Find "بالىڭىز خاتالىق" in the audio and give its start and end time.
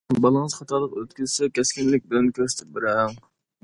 0.25-0.95